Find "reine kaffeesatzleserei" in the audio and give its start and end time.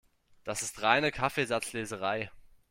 0.81-2.31